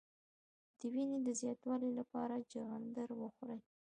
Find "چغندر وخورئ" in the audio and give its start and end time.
2.51-3.59